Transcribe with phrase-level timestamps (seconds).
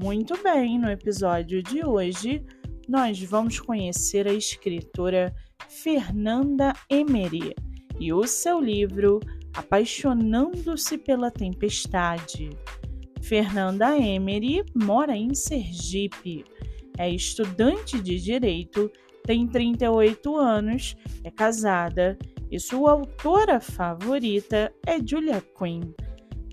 [0.00, 2.44] Muito bem, no episódio de hoje
[2.88, 5.34] nós vamos conhecer a escritora
[5.68, 7.52] Fernanda Emery
[7.98, 9.18] e o seu livro
[9.52, 12.50] Apaixonando-se pela Tempestade.
[13.20, 16.44] Fernanda Emery mora em Sergipe,
[16.96, 18.88] é estudante de direito,
[19.24, 22.16] tem 38 anos, é casada
[22.48, 25.92] e sua autora favorita é Julia Quinn.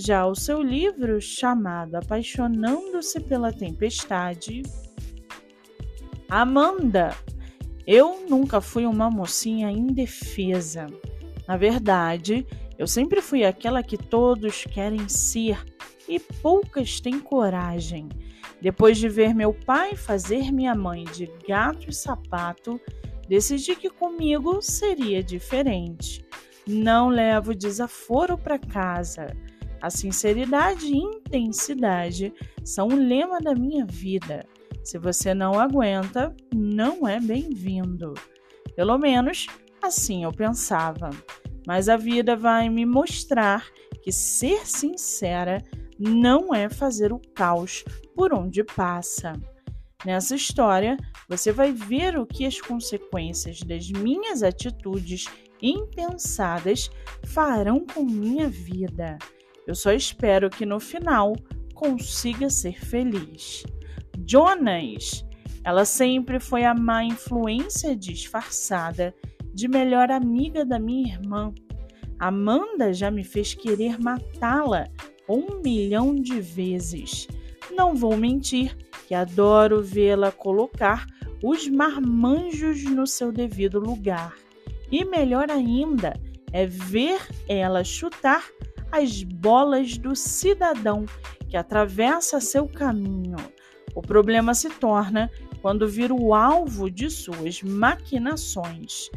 [0.00, 4.62] Já o seu livro, chamado Apaixonando-se pela Tempestade,
[6.28, 7.16] Amanda.
[7.84, 10.86] Eu nunca fui uma mocinha indefesa.
[11.48, 12.46] Na verdade,
[12.78, 15.66] eu sempre fui aquela que todos querem ser
[16.08, 18.08] e poucas têm coragem.
[18.62, 22.80] Depois de ver meu pai fazer minha mãe de gato e sapato,
[23.28, 26.24] decidi que comigo seria diferente.
[26.64, 29.36] Não levo desaforo para casa.
[29.80, 32.32] A sinceridade e intensidade
[32.64, 34.46] são o lema da minha vida.
[34.82, 38.14] Se você não aguenta, não é bem-vindo.
[38.74, 39.46] Pelo menos
[39.82, 41.10] assim eu pensava.
[41.66, 43.66] Mas a vida vai me mostrar
[44.02, 45.62] que ser sincera
[45.98, 47.84] não é fazer o caos
[48.14, 49.34] por onde passa.
[50.04, 50.96] Nessa história,
[51.28, 55.26] você vai ver o que as consequências das minhas atitudes
[55.60, 56.88] impensadas
[57.26, 59.18] farão com minha vida.
[59.68, 61.36] Eu só espero que no final
[61.74, 63.64] consiga ser feliz.
[64.26, 65.22] Jonas,
[65.62, 69.14] ela sempre foi a má influência disfarçada
[69.52, 71.52] de melhor amiga da minha irmã.
[72.18, 74.88] Amanda já me fez querer matá-la
[75.28, 77.28] um milhão de vezes.
[77.70, 78.74] Não vou mentir
[79.06, 81.04] que adoro vê-la colocar
[81.42, 84.34] os marmanjos no seu devido lugar.
[84.90, 86.18] E melhor ainda
[86.54, 88.42] é ver ela chutar
[88.90, 91.04] as bolas do cidadão
[91.48, 93.36] que atravessa seu caminho.
[93.94, 99.10] O problema se torna quando vira o alvo de suas maquinações.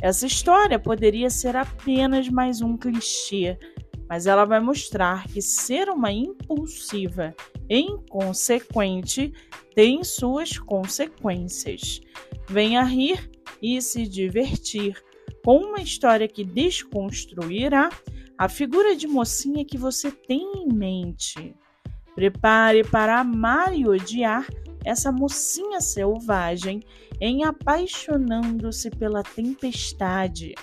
[0.00, 3.58] Essa história poderia ser apenas mais um clichê,
[4.08, 7.34] mas ela vai mostrar que ser uma impulsiva
[7.68, 9.32] e inconsequente
[9.74, 12.00] tem suas consequências.
[12.48, 13.30] Venha rir
[13.62, 15.02] e se divertir
[15.44, 17.88] com uma história que desconstruirá
[18.36, 21.54] a figura de mocinha que você tem em mente.
[22.14, 24.46] Prepare para amar e odiar
[24.84, 26.80] essa mocinha selvagem
[27.20, 30.54] em apaixonando-se pela tempestade.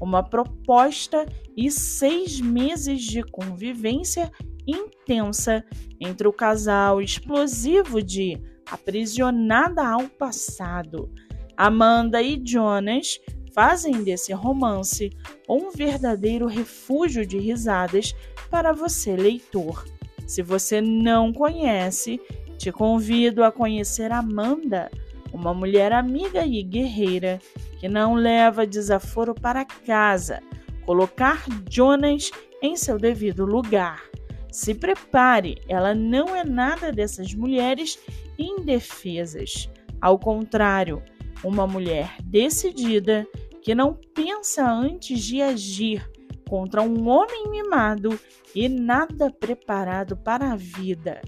[0.00, 1.26] Uma proposta
[1.56, 4.30] e seis meses de convivência
[4.66, 5.64] intensa
[6.00, 8.40] entre o casal explosivo de
[8.70, 11.12] aprisionada ao passado.
[11.56, 13.18] Amanda e Jonas
[13.54, 15.10] fazem desse romance
[15.48, 18.14] um verdadeiro refúgio de risadas
[18.50, 19.84] para você, leitor.
[20.26, 22.20] Se você não conhece,
[22.58, 24.90] te convido a conhecer Amanda,
[25.32, 27.38] uma mulher amiga e guerreira
[27.78, 30.42] que não leva desaforo para casa,
[30.84, 34.02] colocar Jonas em seu devido lugar.
[34.50, 37.98] Se prepare, ela não é nada dessas mulheres
[38.38, 39.68] indefesas.
[40.00, 41.02] Ao contrário,
[41.42, 43.26] uma mulher decidida
[43.64, 46.06] que não pensa antes de agir
[46.46, 48.20] contra um homem mimado
[48.54, 51.22] e nada preparado para a vida.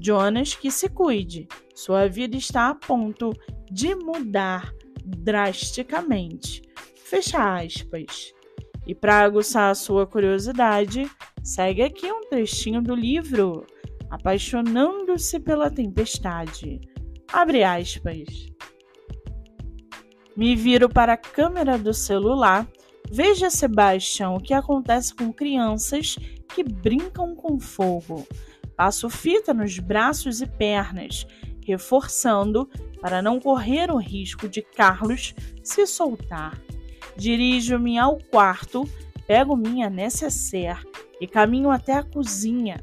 [0.00, 3.32] Jonas, que se cuide, sua vida está a ponto
[3.70, 4.74] de mudar
[5.04, 6.62] drasticamente.
[6.96, 8.34] Fecha aspas.
[8.84, 11.08] E para aguçar a sua curiosidade,
[11.44, 13.64] segue aqui um trechinho do livro
[14.10, 16.80] Apaixonando-se pela Tempestade.
[17.32, 18.48] Abre aspas.
[20.38, 22.64] Me viro para a câmera do celular.
[23.10, 26.16] Veja, Sebastião, o que acontece com crianças
[26.54, 28.24] que brincam com fogo.
[28.76, 31.26] Passo fita nos braços e pernas,
[31.66, 32.70] reforçando
[33.00, 36.56] para não correr o risco de Carlos se soltar.
[37.16, 38.88] Dirijo-me ao quarto,
[39.26, 40.86] pego minha necessaire
[41.20, 42.80] e caminho até a cozinha.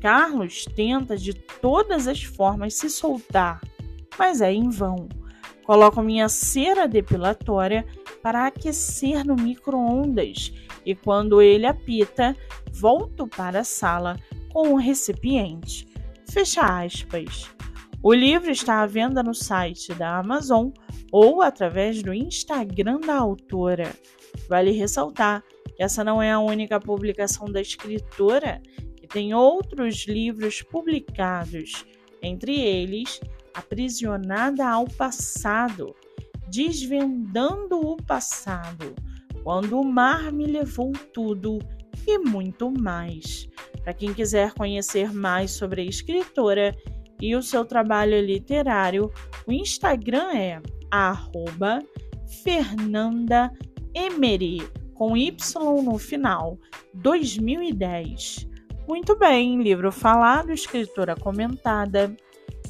[0.00, 3.60] Carlos tenta de todas as formas se soltar,
[4.18, 5.08] mas é em vão.
[5.68, 7.84] Coloco minha cera depilatória
[8.22, 10.50] para aquecer no micro-ondas
[10.82, 12.34] e quando ele apita,
[12.72, 14.18] volto para a sala
[14.50, 15.86] com o recipiente.
[16.26, 17.50] Fecha aspas.
[18.02, 20.70] O livro está à venda no site da Amazon
[21.12, 23.94] ou através do Instagram da autora.
[24.48, 25.44] Vale ressaltar
[25.76, 28.62] que essa não é a única publicação da escritora,
[28.96, 31.84] que tem outros livros publicados,
[32.22, 33.20] entre eles
[33.58, 35.94] Aprisionada ao Passado,
[36.48, 38.94] Desvendando o Passado,
[39.42, 41.58] Quando o Mar Me Levou Tudo
[42.06, 43.48] e muito mais.
[43.82, 46.72] Para quem quiser conhecer mais sobre a escritora
[47.20, 49.10] e o seu trabalho literário,
[49.46, 50.62] o Instagram é
[52.44, 54.62] @fernanda_emery
[54.94, 56.56] com Y no final,
[56.94, 58.46] 2010.
[58.88, 62.16] Muito bem, livro falado, escritora comentada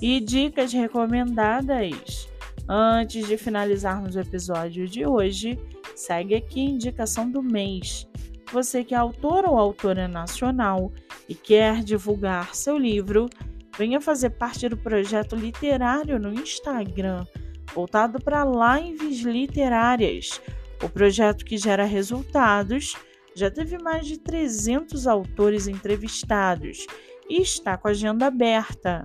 [0.01, 2.29] e dicas recomendadas.
[2.69, 5.59] Antes de finalizarmos o episódio de hoje,
[5.95, 8.07] segue aqui a indicação do mês.
[8.53, 10.93] Você que é autor ou autora nacional
[11.29, 13.29] e quer divulgar seu livro,
[13.77, 17.27] venha fazer parte do projeto literário no Instagram,
[17.75, 20.41] voltado para lives literárias
[20.83, 22.97] o projeto que gera resultados
[23.35, 26.87] já teve mais de 300 autores entrevistados
[27.29, 29.05] e está com a agenda aberta.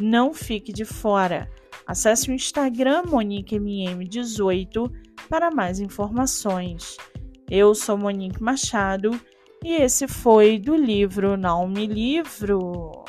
[0.00, 1.50] Não fique de fora.
[1.86, 4.92] Acesse o Instagram MoniqueMM18
[5.28, 6.96] para mais informações.
[7.50, 9.18] Eu sou Monique Machado
[9.64, 13.04] e esse foi do livro Não Me Livro.